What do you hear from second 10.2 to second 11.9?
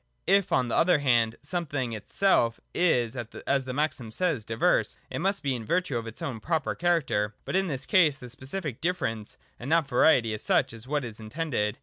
as such, is what is intended.